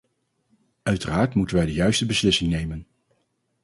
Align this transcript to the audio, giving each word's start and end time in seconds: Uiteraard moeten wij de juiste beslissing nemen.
Uiteraard 0.83 1.33
moeten 1.35 1.55
wij 1.55 1.65
de 1.65 1.73
juiste 1.73 2.05
beslissing 2.05 2.51
nemen. 2.51 2.87